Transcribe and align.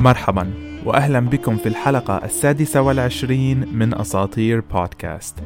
مرحبا 0.00 0.50
وأهلا 0.84 1.20
بكم 1.20 1.56
في 1.56 1.68
الحلقة 1.68 2.24
السادسة 2.24 2.80
والعشرين 2.82 3.66
من 3.72 3.94
أساطير 3.94 4.60
بودكاست. 4.60 5.38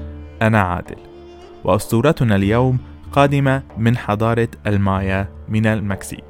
أنا 0.43 0.61
عادل. 0.61 0.97
وأسطورتنا 1.65 2.37
اليوم 2.37 2.79
قادمة 3.13 3.63
من 3.79 3.97
حضارة 3.97 4.49
المايا 4.67 5.29
من 5.49 5.67
المكسيك. 5.67 6.25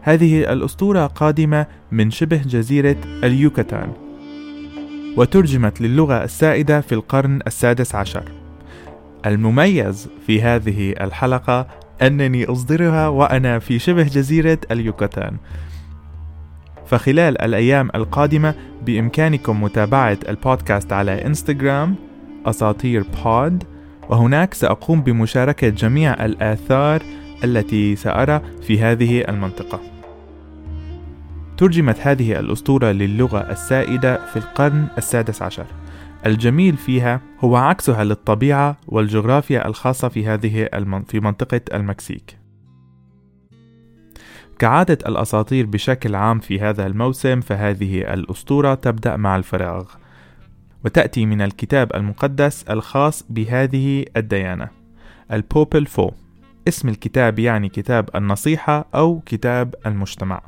هذه 0.00 0.52
الأسطورة 0.52 1.06
قادمة 1.06 1.66
من 1.92 2.10
شبه 2.10 2.36
جزيرة 2.36 2.96
اليوكاتان 3.24 3.92
وترجمت 5.16 5.80
للغة 5.80 6.24
السائدة 6.24 6.80
في 6.80 6.92
القرن 6.92 7.40
السادس 7.46 7.94
عشر. 7.94 8.32
المميز 9.26 10.08
في 10.26 10.42
هذه 10.42 10.94
الحلقة 11.00 11.66
أنني 12.02 12.44
أصدرها 12.44 13.08
وأنا 13.08 13.58
في 13.58 13.78
شبه 13.78 14.02
جزيرة 14.02 14.58
اليوكاتان. 14.70 15.36
فخلال 16.88 17.42
الأيام 17.42 17.90
القادمة 17.94 18.54
بإمكانكم 18.86 19.62
متابعة 19.62 20.18
البودكاست 20.28 20.92
على 20.92 21.26
إنستغرام 21.26 21.94
أساطير 22.46 23.04
بود 23.24 23.64
وهناك 24.08 24.54
سأقوم 24.54 25.02
بمشاركة 25.02 25.68
جميع 25.68 26.24
الآثار 26.24 27.02
التي 27.44 27.96
سأرى 27.96 28.40
في 28.62 28.80
هذه 28.80 29.20
المنطقة. 29.28 29.80
ترجمت 31.56 32.00
هذه 32.00 32.40
الأسطورة 32.40 32.86
للغة 32.92 33.38
السائدة 33.38 34.26
في 34.26 34.36
القرن 34.36 34.86
السادس 34.98 35.42
عشر. 35.42 35.66
الجميل 36.26 36.76
فيها 36.76 37.20
هو 37.40 37.56
عكسها 37.56 38.04
للطبيعة 38.04 38.76
والجغرافيا 38.86 39.66
الخاصة 39.66 40.08
في 40.08 40.26
هذه 40.26 40.68
المن... 40.74 41.02
في 41.02 41.20
منطقة 41.20 41.60
المكسيك. 41.74 42.37
كعادة 44.58 44.98
الأساطير 45.08 45.66
بشكل 45.66 46.14
عام 46.14 46.38
في 46.38 46.60
هذا 46.60 46.86
الموسم 46.86 47.40
فهذه 47.40 48.14
الأسطورة 48.14 48.74
تبدأ 48.74 49.16
مع 49.16 49.36
الفراغ. 49.36 49.84
وتأتي 50.84 51.26
من 51.26 51.42
الكتاب 51.42 51.94
المقدس 51.94 52.62
الخاص 52.62 53.24
بهذه 53.30 54.04
الديانة 54.16 54.68
البوبل 55.32 55.86
فو 55.86 56.10
اسم 56.68 56.88
الكتاب 56.88 57.38
يعني 57.38 57.68
كتاب 57.68 58.10
النصيحة 58.14 58.86
أو 58.94 59.20
كتاب 59.26 59.74
المجتمع. 59.86 60.42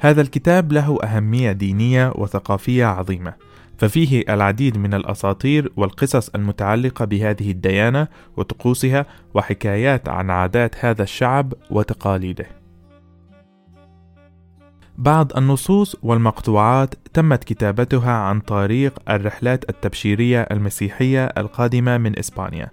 هذا 0.00 0.20
الكتاب 0.20 0.72
له 0.72 0.98
أهمية 1.04 1.52
دينية 1.52 2.12
وثقافية 2.14 2.84
عظيمة. 2.84 3.34
ففيه 3.80 4.24
العديد 4.28 4.78
من 4.78 4.94
الأساطير 4.94 5.72
والقصص 5.76 6.28
المتعلقة 6.28 7.04
بهذه 7.04 7.50
الديانة 7.50 8.08
وطقوسها 8.36 9.06
وحكايات 9.34 10.08
عن 10.08 10.30
عادات 10.30 10.84
هذا 10.84 11.02
الشعب 11.02 11.54
وتقاليده. 11.70 12.46
بعض 14.98 15.36
النصوص 15.36 15.96
والمقطوعات 16.02 16.94
تمت 17.14 17.44
كتابتها 17.44 18.12
عن 18.12 18.40
طريق 18.40 19.10
الرحلات 19.10 19.70
التبشيرية 19.70 20.42
المسيحية 20.42 21.24
القادمة 21.24 21.98
من 21.98 22.18
إسبانيا، 22.18 22.70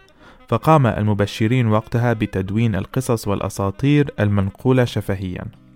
فقام 0.47 0.87
المبشرين 0.87 1.67
وقتها 1.67 2.13
بتدوين 2.13 2.75
القصص 2.75 3.27
والأساطير 3.27 4.13
المنقولة 4.19 4.85
شفهيًا. 4.85 5.66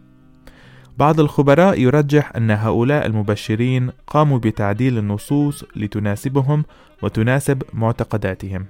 بعض 1.02 1.20
الخبراء 1.20 1.80
يرجح 1.80 2.32
أن 2.36 2.52
هؤلاء 2.52 3.06
المبشرين 3.06 3.90
قاموا 4.08 4.38
بتعديل 4.38 4.98
النصوص 4.98 5.66
لتناسبهم 5.76 6.66
وتناسب 7.02 7.64
معتقداتهم. 7.74 8.66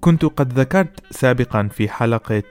كنت 0.00 0.24
قد 0.24 0.58
ذكرت 0.58 1.00
سابقا 1.10 1.68
في 1.68 1.88
حلقة 1.88 2.42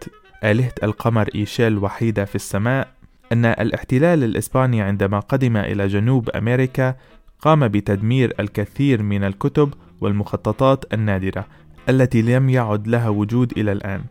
آلهة 0.44 0.74
القمر 0.84 1.30
إيشيل 1.36 1.78
وحيدة 1.78 2.26
في 2.26 2.36
السماء 2.36 2.88
أن 3.31 3.46
الاحتلال 3.46 4.24
الإسباني 4.24 4.81
عندما 4.81 5.20
قدم 5.20 5.58
إلى 5.58 5.88
جنوب 5.88 6.30
أمريكا 6.30 6.96
قام 7.40 7.68
بتدمير 7.68 8.34
الكثير 8.40 9.04
من 9.04 9.24
الكتب 9.24 9.74
والمخططات 10.02 10.94
النادرة 10.94 11.46
التي 11.90 12.22
لم 12.22 12.50
يعد 12.50 12.88
لها 12.88 13.10
وجود 13.10 13.52
إلى 13.58 13.72
الآن. 13.72 14.02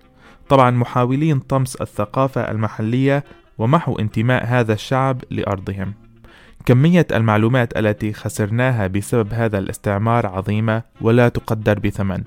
طبعا 0.49 0.70
محاولين 0.70 1.38
طمس 1.38 1.76
الثقافة 1.76 2.50
المحلية 2.50 3.25
ومحو 3.60 3.98
انتماء 3.98 4.47
هذا 4.47 4.72
الشعب 4.72 5.22
لأرضهم. 5.31 5.94
كمية 6.66 7.06
المعلومات 7.12 7.78
التي 7.78 8.12
خسرناها 8.12 8.87
بسبب 8.87 9.28
هذا 9.32 9.59
الاستعمار 9.59 10.26
عظيمة 10.26 10.82
ولا 11.00 11.28
تقدر 11.28 11.78
بثمن، 11.78 12.22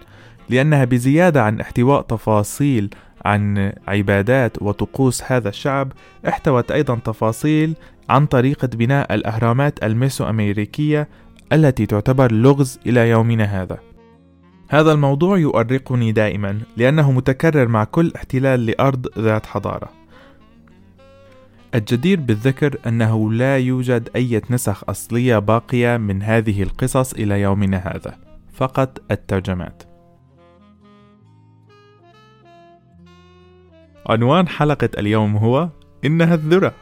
لأنها 0.50 0.86
بزيادة 0.86 1.44
عن 1.44 1.60
احتواء 1.60 2.02
تفاصيل 2.02 2.90
عن 3.26 3.74
عبادات 3.88 4.62
وطقوس 4.62 5.24
هذا 5.24 5.50
الشعب، 5.50 5.92
احتوت 6.28 6.72
أيضا 6.72 6.96
تفاصيل 6.96 7.76
عن 8.10 8.26
طريقة 8.26 8.68
بناء 8.68 9.14
الأهرامات 9.14 9.84
الميسو 9.84 10.30
أمريكية 10.30 11.08
التي 11.54 11.86
تعتبر 11.86 12.32
لغز 12.32 12.80
إلى 12.86 13.10
يومنا 13.10 13.44
هذا. 13.44 13.78
هذا 14.70 14.92
الموضوع 14.92 15.38
يؤرقني 15.38 16.12
دائما 16.12 16.60
لأنه 16.78 17.12
متكرر 17.12 17.68
مع 17.68 17.84
كل 17.84 18.12
احتلال 18.16 18.66
لأرض 18.66 19.08
ذات 19.20 19.46
حضارة. 19.46 20.03
الجدير 21.76 22.20
بالذكر 22.20 22.78
أنه 22.88 23.32
لا 23.32 23.58
يوجد 23.58 24.10
أي 24.16 24.42
نسخ 24.50 24.90
أصلية 24.90 25.40
باقية 25.40 25.98
من 25.98 26.22
هذه 26.22 26.64
القصص 26.64 27.14
إلى 27.14 27.42
يومنا 27.42 27.78
هذا، 27.78 28.18
فقط 28.54 29.02
الترجمات. 29.12 29.84
عنوان 34.10 34.48
حلقة 34.48 34.90
اليوم 34.98 35.38
هو 35.38 35.70
إنها 36.06 36.36
الذرة. 36.36 36.74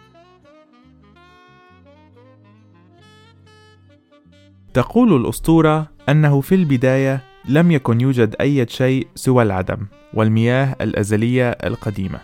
تقول 4.73 5.15
الأسطورة 5.15 5.87
أنه 6.09 6.41
في 6.41 6.55
البداية 6.55 7.23
لم 7.45 7.71
يكن 7.71 8.01
يوجد 8.01 8.35
أي 8.41 8.67
شيء 8.67 9.07
سوى 9.15 9.43
العدم 9.43 9.87
والمياه 10.13 10.75
الأزلية 10.81 11.49
القديمة. 11.49 12.19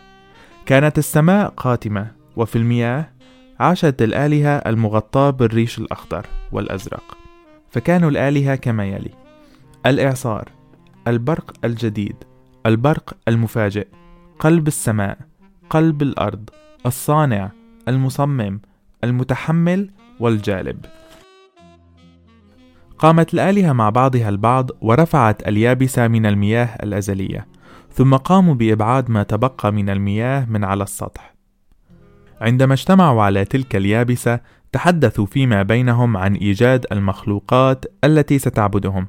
كانت 0.65 0.97
السماء 0.97 1.49
قاتمة 1.49 2.16
وفي 2.37 2.55
المياه 2.55 3.09
عاشت 3.59 4.01
الآلهة 4.01 4.57
المغطاة 4.57 5.29
بالريش 5.29 5.77
الأخضر 5.77 6.25
والأزرق 6.51 7.17
فكانوا 7.69 8.09
الآلهة 8.09 8.55
كما 8.55 8.85
يلي 8.85 9.11
الإعصار 9.85 10.49
البرق 11.07 11.53
الجديد 11.65 12.15
البرق 12.65 13.17
المفاجئ 13.27 13.87
قلب 14.39 14.67
السماء 14.67 15.17
قلب 15.69 16.01
الأرض 16.01 16.49
الصانع 16.85 17.51
المصمم 17.87 18.59
المتحمل 19.03 19.89
والجالب. 20.19 20.85
قامت 22.97 23.33
الآلهة 23.33 23.73
مع 23.73 23.89
بعضها 23.89 24.29
البعض 24.29 24.69
ورفعت 24.81 25.47
أليابسة 25.47 26.07
من 26.07 26.25
المياه 26.25 26.77
الأزلية 26.83 27.47
ثم 27.91 28.15
قاموا 28.15 28.53
بإبعاد 28.53 29.11
ما 29.11 29.23
تبقى 29.23 29.71
من 29.71 29.89
المياه 29.89 30.45
من 30.45 30.63
على 30.63 30.83
السطح. 30.83 31.36
عندما 32.41 32.73
اجتمعوا 32.73 33.23
على 33.23 33.45
تلك 33.45 33.75
اليابسة 33.75 34.39
تحدثوا 34.71 35.25
فيما 35.25 35.63
بينهم 35.63 36.17
عن 36.17 36.35
إيجاد 36.35 36.85
المخلوقات 36.91 37.85
التي 38.03 38.39
ستعبدهم. 38.39 39.07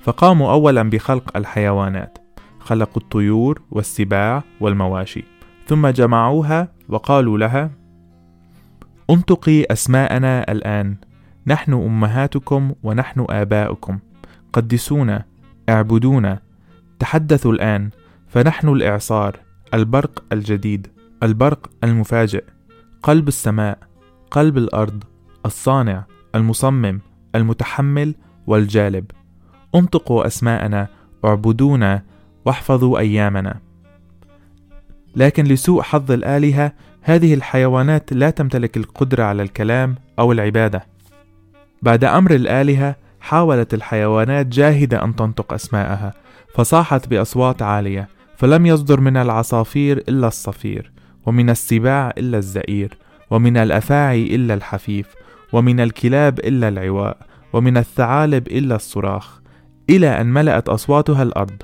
فقاموا 0.00 0.52
أولا 0.52 0.82
بخلق 0.82 1.36
الحيوانات 1.36 2.18
خلقوا 2.60 3.02
الطيور 3.02 3.62
والسباع 3.70 4.42
والمواشي 4.60 5.24
ثم 5.66 5.88
جمعوها 5.88 6.68
وقالوا 6.88 7.38
لها 7.38 7.70
انطقي 9.10 9.64
أسماءنا 9.70 10.52
الآن 10.52 10.96
نحن 11.46 11.72
أمهاتكم 11.72 12.72
ونحن 12.82 13.26
آباؤكم 13.30 13.98
قدسونا 14.52 15.24
اعبدونا 15.68 16.40
تحدثوا 16.98 17.52
الآن 17.52 17.90
فنحن 18.28 18.68
الإعصار 18.68 19.36
البرق 19.74 20.24
الجديد 20.32 20.86
البرق 21.22 21.70
المفاجئ. 21.84 22.44
قلب 23.02 23.28
السماء 23.28 23.78
قلب 24.30 24.58
الأرض 24.58 25.04
الصانع 25.46 26.04
المصمم 26.34 27.00
المتحمل 27.34 28.14
والجالب. 28.46 29.10
انطقوا 29.74 30.26
أسماءنا 30.26 30.88
اعبدونا 31.24 32.02
واحفظوا 32.44 32.98
أيامنا. 32.98 33.60
لكن 35.16 35.44
لسوء 35.44 35.82
حظ 35.82 36.12
الآلهة 36.12 36.72
هذه 37.02 37.34
الحيوانات 37.34 38.12
لا 38.12 38.30
تمتلك 38.30 38.76
القدرة 38.76 39.24
على 39.24 39.42
الكلام 39.42 39.94
أو 40.18 40.32
العبادة. 40.32 40.86
بعد 41.82 42.04
أمر 42.04 42.34
الآلهة 42.34 42.96
حاولت 43.20 43.74
الحيوانات 43.74 44.46
جاهدة 44.46 45.04
أن 45.04 45.16
تنطق 45.16 45.52
أسماءها 45.52 46.12
فصاحت 46.54 47.08
بأصوات 47.08 47.62
عالية 47.62 48.08
فلم 48.36 48.66
يصدر 48.66 49.00
من 49.00 49.16
العصافير 49.16 49.98
إلا 49.98 50.28
الصفير. 50.28 50.92
ومن 51.26 51.50
السباع 51.50 52.12
إلا 52.18 52.38
الزئير 52.38 52.98
ومن 53.30 53.56
الأفاعي 53.56 54.34
إلا 54.34 54.54
الحفيف 54.54 55.14
ومن 55.52 55.80
الكلاب 55.80 56.38
إلا 56.38 56.68
العواء 56.68 57.16
ومن 57.52 57.76
الثعالب 57.76 58.46
إلا 58.48 58.76
الصراخ 58.76 59.40
إلى 59.90 60.20
أن 60.20 60.26
ملأت 60.26 60.68
أصواتها 60.68 61.22
الأرض 61.22 61.62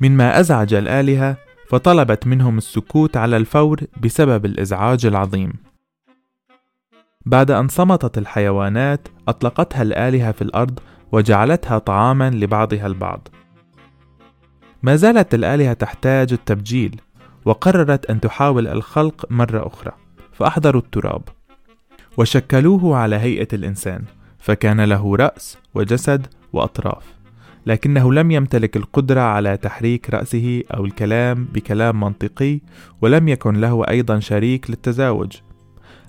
مما 0.00 0.40
أزعج 0.40 0.74
الآلهة 0.74 1.36
فطلبت 1.68 2.26
منهم 2.26 2.58
السكوت 2.58 3.16
على 3.16 3.36
الفور 3.36 3.80
بسبب 4.02 4.44
الإزعاج 4.44 5.06
العظيم. 5.06 5.52
بعد 7.26 7.50
أن 7.50 7.68
صمتت 7.68 8.18
الحيوانات 8.18 9.08
أطلقتها 9.28 9.82
الآلهة 9.82 10.32
في 10.32 10.42
الأرض 10.42 10.78
وجعلتها 11.12 11.78
طعاما 11.78 12.30
لبعضها 12.30 12.86
البعض. 12.86 13.28
ما 14.82 14.96
زالت 14.96 15.34
الآلهة 15.34 15.72
تحتاج 15.72 16.32
التبجيل 16.32 17.00
وقررت 17.44 18.06
أن 18.06 18.20
تحاول 18.20 18.68
الخلق 18.68 19.26
مرة 19.30 19.66
أخرى 19.66 19.92
فأحضروا 20.32 20.80
التراب 20.80 21.22
وشكلوه 22.16 22.96
على 22.96 23.16
هيئة 23.16 23.48
الإنسان 23.52 24.02
فكان 24.38 24.80
له 24.80 25.16
رأس 25.16 25.58
وجسد 25.74 26.26
وأطراف 26.52 27.22
لكنه 27.66 28.12
لم 28.12 28.30
يمتلك 28.30 28.76
القدرة 28.76 29.20
على 29.20 29.56
تحريك 29.56 30.10
رأسه 30.10 30.62
أو 30.74 30.84
الكلام 30.84 31.44
بكلام 31.44 32.00
منطقي 32.00 32.60
ولم 33.00 33.28
يكن 33.28 33.54
له 33.60 33.88
أيضا 33.88 34.18
شريك 34.18 34.70
للتزاوج. 34.70 35.32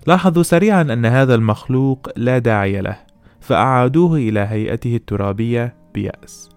لاحظوا 0.08 0.44
سريعا 0.44 0.82
أن 0.82 1.06
هذا 1.06 1.36
المخلوق 1.36 2.10
لا 2.16 2.38
داعي 2.38 2.82
له 2.82 2.98
فأعادوه 3.40 4.18
إلى 4.18 4.40
هيئته 4.40 4.96
الترابية 4.96 5.76
بيأس. 5.94 6.50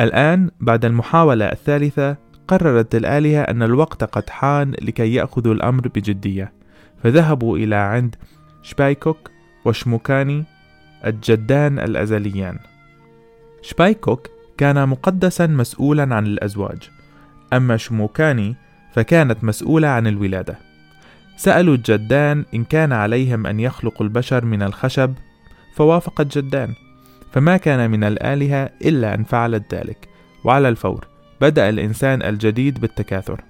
الآن 0.00 0.50
بعد 0.60 0.84
المحاولة 0.84 1.44
الثالثة 1.44 2.16
قررت 2.48 2.94
الآلهة 2.94 3.42
أن 3.42 3.62
الوقت 3.62 4.04
قد 4.04 4.30
حان 4.30 4.70
لكي 4.70 5.14
يأخذوا 5.14 5.54
الأمر 5.54 5.88
بجدية. 5.88 6.52
فذهبوا 7.02 7.58
إلى 7.58 7.76
عند 7.76 8.16
شبايكوك 8.62 9.30
وشموكاني 9.64 10.44
الجدان 11.06 11.78
الأزليان. 11.78 12.58
شبايكوك 13.62 14.30
كان 14.58 14.88
مقدسا 14.88 15.46
مسؤولا 15.46 16.14
عن 16.14 16.26
الأزواج. 16.26 16.90
أما 17.52 17.76
شموكاني 17.76 18.56
فكانت 18.92 19.44
مسؤولة 19.44 19.88
عن 19.88 20.06
الولادة. 20.06 20.58
سألوا 21.36 21.74
الجدان 21.74 22.44
إن 22.54 22.64
كان 22.64 22.92
عليهم 22.92 23.46
أن 23.46 23.60
يخلقوا 23.60 24.06
البشر 24.06 24.44
من 24.44 24.62
الخشب 24.62 25.14
فوافق 25.74 26.20
الجدان 26.20 26.74
فما 27.32 27.56
كان 27.56 27.90
من 27.90 28.04
الآلهة 28.04 28.70
إلا 28.84 29.14
أن 29.14 29.24
فعلت 29.24 29.74
ذلك. 29.74 30.08
وعلى 30.44 30.68
الفور. 30.68 31.13
بدأ 31.40 31.68
الإنسان 31.68 32.22
الجديد 32.22 32.80
بالتكاثر 32.80 33.40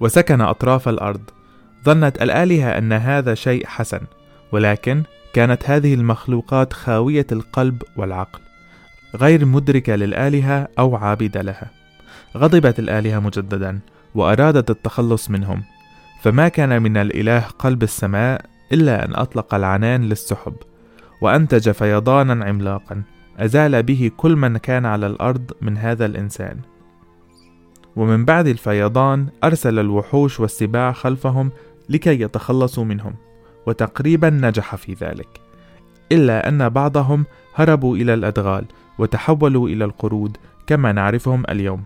وسكن 0.00 0.40
أطراف 0.40 0.88
الأرض. 0.88 1.20
ظنت 1.84 2.22
الآلهة 2.22 2.78
أن 2.78 2.92
هذا 2.92 3.34
شيء 3.34 3.66
حسن 3.66 4.00
ولكن 4.52 5.02
كانت 5.32 5.70
هذه 5.70 5.94
المخلوقات 5.94 6.72
خاوية 6.72 7.26
القلب 7.32 7.82
والعقل. 7.96 8.40
غير 9.16 9.44
مدركة 9.44 9.94
للآلهة 9.96 10.68
أو 10.78 10.96
عابدة 10.96 11.42
لها. 11.42 11.70
غضبت 12.36 12.78
الآلهة 12.78 13.18
مجددا 13.18 13.78
وأرادت 14.14 14.70
التخلص 14.70 15.30
منهم. 15.30 15.62
فما 16.22 16.48
كان 16.48 16.82
من 16.82 16.96
الإله 16.96 17.40
قلب 17.40 17.82
السماء 17.82 18.44
إلا 18.72 19.04
أن 19.04 19.14
أطلق 19.14 19.54
العنان 19.54 20.02
للسحب 20.02 20.54
وأنتج 21.20 21.70
فيضانا 21.70 22.44
عملاقا. 22.44 23.02
أزال 23.38 23.82
به 23.82 24.10
كل 24.16 24.36
من 24.36 24.56
كان 24.56 24.86
على 24.86 25.06
الأرض 25.06 25.52
من 25.60 25.78
هذا 25.78 26.06
الإنسان. 26.06 26.56
ومن 27.96 28.24
بعد 28.24 28.46
الفيضان 28.46 29.26
أرسل 29.44 29.78
الوحوش 29.78 30.40
والسباع 30.40 30.92
خلفهم 30.92 31.50
لكي 31.88 32.20
يتخلصوا 32.20 32.84
منهم 32.84 33.14
وتقريبا 33.66 34.30
نجح 34.30 34.74
في 34.74 34.92
ذلك 34.92 35.40
إلا 36.12 36.48
أن 36.48 36.68
بعضهم 36.68 37.24
هربوا 37.54 37.96
إلى 37.96 38.14
الأدغال 38.14 38.64
وتحولوا 38.98 39.68
إلى 39.68 39.84
القرود 39.84 40.36
كما 40.66 40.92
نعرفهم 40.92 41.42
اليوم. 41.48 41.84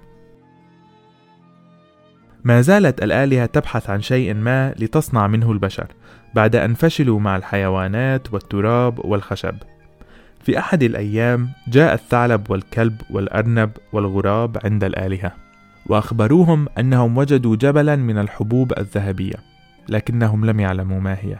ما 2.44 2.60
زالت 2.60 3.02
الآلهة 3.02 3.46
تبحث 3.46 3.90
عن 3.90 4.00
شيء 4.00 4.34
ما 4.34 4.74
لتصنع 4.78 5.26
منه 5.26 5.52
البشر 5.52 5.86
بعد 6.34 6.56
أن 6.56 6.74
فشلوا 6.74 7.20
مع 7.20 7.36
الحيوانات 7.36 8.32
والتراب 8.32 9.04
والخشب. 9.04 9.56
في 10.44 10.58
أحد 10.58 10.82
الأيام 10.82 11.48
جاء 11.68 11.94
الثعلب 11.94 12.50
والكلب 12.50 13.00
والأرنب 13.10 13.70
والغراب 13.92 14.58
عند 14.64 14.84
الآلهة. 14.84 15.49
وأخبروهم 15.86 16.66
أنهم 16.78 17.18
وجدوا 17.18 17.56
جبلا 17.56 17.96
من 17.96 18.18
الحبوب 18.18 18.78
الذهبية 18.78 19.36
لكنهم 19.88 20.44
لم 20.44 20.60
يعلموا 20.60 21.00
ما 21.00 21.14
هي. 21.14 21.36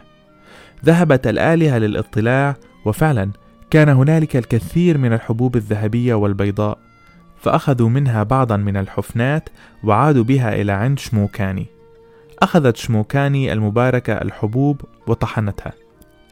ذهبت 0.85 1.27
الآلهة 1.27 1.77
للاطلاع 1.77 2.55
وفعلا 2.85 3.31
كان 3.69 3.89
هنالك 3.89 4.35
الكثير 4.35 4.97
من 4.97 5.13
الحبوب 5.13 5.55
الذهبية 5.55 6.13
والبيضاء 6.13 6.77
فأخذوا 7.41 7.89
منها 7.89 8.23
بعضا 8.23 8.57
من 8.57 8.77
الحفنات 8.77 9.49
وعادوا 9.83 10.23
بها 10.23 10.61
إلى 10.61 10.71
عند 10.71 10.99
شموكاني. 10.99 11.65
أخذت 12.39 12.77
شموكاني 12.77 13.53
المباركة 13.53 14.13
الحبوب 14.13 14.81
وطحنتها 15.07 15.73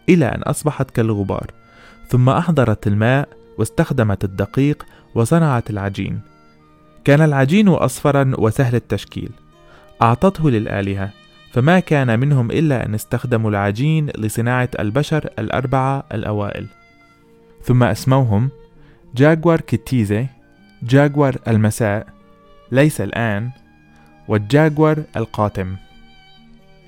إلى 0.09 0.25
أن 0.25 0.41
أصبحت 0.41 0.91
كالغبار 0.91 1.51
ثم 2.07 2.29
أحضرت 2.29 2.87
الماء 2.87 3.29
واستخدمت 3.57 4.23
الدقيق 4.23 4.85
وصنعت 5.15 5.69
العجين. 5.69 6.21
كان 7.03 7.21
العجين 7.21 7.67
أصفرا 7.67 8.31
وسهل 8.37 8.75
التشكيل. 8.75 9.29
أعطته 10.01 10.49
للآلهة 10.49 11.09
فما 11.51 11.79
كان 11.79 12.19
منهم 12.19 12.51
إلا 12.51 12.85
أن 12.85 12.93
استخدموا 12.93 13.49
العجين 13.49 14.09
لصناعة 14.17 14.69
البشر 14.79 15.29
الأربعة 15.39 16.03
الأوائل. 16.13 16.67
ثم 17.63 17.83
أسموهم 17.83 18.49
جاكوار 19.15 19.61
كتيزي 19.61 20.25
جاكوار 20.83 21.35
المساء 21.47 22.07
ليس 22.71 23.01
الآن 23.01 23.49
والجاكوار 24.27 25.03
القاتم. 25.17 25.75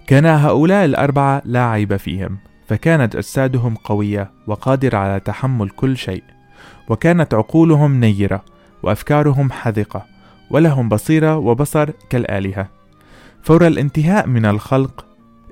كان 0.07 0.25
هؤلاء 0.25 0.85
الأربعة 0.85 1.41
لا 1.45 1.65
عيب 1.65 1.97
فيهم 1.97 2.37
فكانت 2.67 3.15
أجسادهم 3.15 3.75
قوية 3.75 4.31
وقادرة 4.47 4.97
على 4.97 5.19
تحمل 5.19 5.69
كل 5.69 5.97
شيء 5.97 6.23
وكانت 6.89 7.33
عقولهم 7.33 7.99
نيرة. 7.99 8.45
وأفكارهم 8.83 9.51
حذقة 9.51 10.05
ولهم 10.49 10.89
بصيرة 10.89 11.37
وبصر 11.37 11.89
كالآلهة. 12.09 12.67
فور 13.43 13.67
الانتهاء 13.67 14.27
من 14.27 14.45
الخلق 14.45 15.05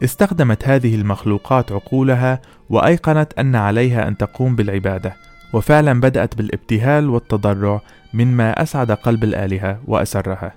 استخدمت 0.03 0.67
هذه 0.67 0.95
المخلوقات 0.95 1.71
عقولها 1.71 2.41
وأيقنت 2.69 3.33
أن 3.39 3.55
عليها 3.55 4.07
أن 4.07 4.17
تقوم 4.17 4.55
بالعبادة 4.55 5.15
وفعلا 5.53 5.99
بدأت 5.99 6.35
بالابتهال 6.35 7.09
والتضرع 7.09 7.81
مما 8.13 8.61
أسعد 8.61 8.91
قلب 8.91 9.23
الآلهة 9.23 9.81
وأسرها. 9.87 10.53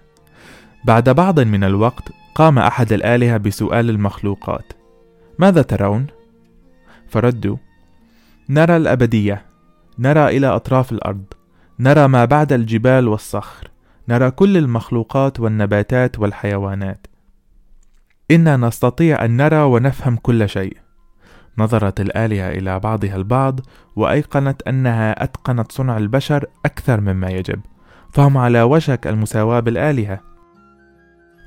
بعد 0.85 1.09
بعض 1.09 1.41
من 1.41 1.65
الوقت 1.65 2.13
قام 2.35 2.59
أحد 2.59 2.93
الآلهة 2.93 3.37
بسؤال 3.37 3.91
المخلوقات. 3.91 4.73
ماذا 5.39 5.63
ترون؟ 5.63 6.07
فردوا 7.09 7.57
نرى 8.49 8.77
الأبدية. 8.77 9.45
نرى 9.99 10.37
إلى 10.37 10.47
أطراف 10.47 10.93
الأرض. 10.93 11.25
نرى 11.83 12.09
ما 12.09 12.25
بعد 12.25 12.53
الجبال 12.53 13.09
والصخر 13.09 13.71
نرى 14.09 14.31
كل 14.31 14.57
المخلوقات 14.57 15.41
والنباتات 15.41 16.19
والحيوانات 16.19 17.07
إنا 18.31 18.57
نستطيع 18.57 19.25
أن 19.25 19.37
نرى 19.37 19.63
ونفهم 19.63 20.17
كل 20.17 20.49
شيء. 20.49 20.77
نظرت 21.59 22.01
الآلهة 22.01 22.49
إلى 22.51 22.81
بعضها 22.81 23.17
البعض 23.17 23.61
وأيقنت 23.97 24.63
أنها 24.63 25.25
أتقنت 25.25 25.73
صنع 25.73 25.97
البشر 25.97 26.47
أكثر 26.65 27.01
مما 27.01 27.31
يجب، 27.31 27.61
فهم 28.13 28.39
على 28.39 28.63
وشك 28.63 29.07
المساواة 29.07 29.61
بالآلهة. 29.61 30.21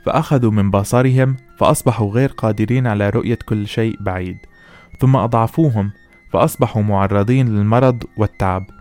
فأخذوا 0.06 0.52
من 0.52 0.72
بصرهم 0.72 1.36
فأصبحوا 1.58 2.12
غير 2.12 2.30
قادرين 2.30 2.88
على 2.88 3.10
رؤية 3.10 3.40
كل 3.46 3.68
شيء 3.68 3.98
بعيد، 4.00 4.38
ثم 5.00 5.16
أضعفوهم 5.16 5.92
فأصبحوا 6.34 6.82
معرضين 6.82 7.48
للمرض 7.48 8.04
والتعب. 8.18 8.75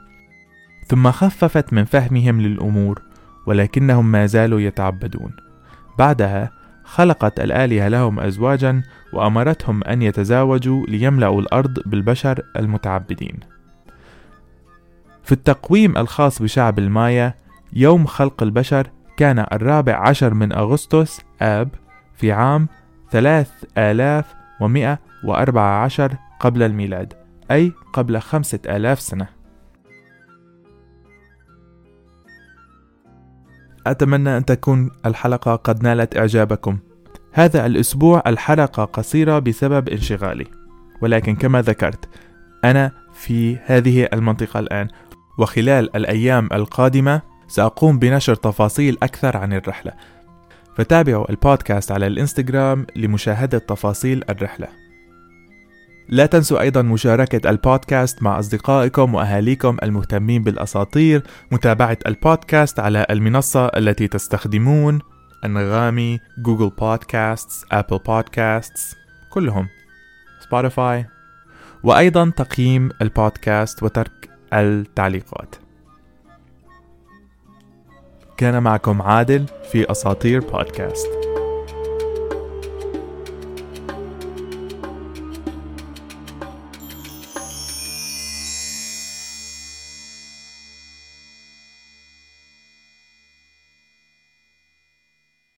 ثم 0.88 1.10
خففت 1.10 1.72
من 1.72 1.84
فهمهم 1.84 2.40
للأمور، 2.40 3.02
ولكنهم 3.46 4.12
ما 4.12 4.26
زالوا 4.26 4.60
يتعبدون. 4.60 5.32
بعدها 5.98 6.50
خلقت 6.84 7.40
الآلهة 7.40 7.88
لهم 7.88 8.20
أزواجا 8.20 8.82
وأمرتهم 9.12 9.84
أن 9.84 10.02
يتزاوجوا 10.02 10.86
ليملأوا 10.86 11.40
الأرض 11.40 11.78
بالبشر 11.86 12.42
المتعبدين. 12.56 13.40
في 15.24 15.32
التقويم 15.32 15.98
الخاص 15.98 16.42
بشعب 16.42 16.78
المايا 16.78 17.34
يوم 17.72 18.06
خلق 18.06 18.42
البشر 18.42 18.90
كان 19.16 19.46
الرابع 19.52 20.08
عشر 20.08 20.34
من 20.34 20.52
أغسطس 20.52 21.20
آب 21.42 21.68
في 22.14 22.32
عام 22.32 22.68
ثلاث 23.10 23.50
آلاف 23.78 24.34
ومئة 24.60 24.98
وأربعة 25.24 25.84
عشر 25.84 26.14
قبل 26.40 26.62
الميلاد 26.62 27.12
أي 27.50 27.72
قبل 27.92 28.20
خمسة 28.20 28.58
آلاف 28.66 29.00
سنة 29.00 29.33
أتمنى 33.86 34.36
أن 34.36 34.44
تكون 34.44 34.90
الحلقة 35.06 35.56
قد 35.56 35.82
نالت 35.82 36.16
إعجابكم. 36.16 36.78
هذا 37.32 37.66
الأسبوع 37.66 38.22
الحلقة 38.26 38.84
قصيرة 38.84 39.38
بسبب 39.38 39.88
انشغالي، 39.88 40.46
ولكن 41.02 41.34
كما 41.36 41.62
ذكرت 41.62 42.08
أنا 42.64 42.92
في 43.14 43.58
هذه 43.64 44.08
المنطقة 44.12 44.60
الآن، 44.60 44.88
وخلال 45.38 45.96
الأيام 45.96 46.48
القادمة 46.52 47.22
سأقوم 47.48 47.98
بنشر 47.98 48.34
تفاصيل 48.34 48.98
أكثر 49.02 49.36
عن 49.36 49.52
الرحلة. 49.52 49.92
فتابعوا 50.76 51.30
البودكاست 51.30 51.92
على 51.92 52.06
الإنستغرام 52.06 52.86
لمشاهدة 52.96 53.58
تفاصيل 53.58 54.24
الرحلة 54.30 54.83
لا 56.08 56.26
تنسوا 56.26 56.61
أيضا 56.61 56.82
مشاركة 56.82 57.50
البودكاست 57.50 58.23
مع 58.23 58.38
أصدقائكم 58.38 59.14
وأهاليكم 59.14 59.76
المهتمين 59.82 60.42
بالأساطير 60.42 61.23
متابعة 61.52 61.99
البودكاست 62.06 62.80
على 62.80 63.06
المنصة 63.11 63.66
التي 63.66 64.08
تستخدمون 64.08 65.00
أنغامي 65.44 66.18
Google 66.38 66.70
Podcasts 66.78 67.64
Apple 67.72 67.98
Podcasts 67.98 68.94
كلهم. 69.30 69.68
سبوتيفاي. 70.40 71.06
وأيضا 71.82 72.30
تقييم 72.37 72.90
البودكاست 73.02 73.82
وترك 73.82 74.28
التعليقات. 74.52 75.54
كان 78.37 78.62
معكم 78.62 79.02
عادل 79.02 79.46
في 79.73 79.90
أساطير 79.90 80.40
بودكاست. 80.40 81.33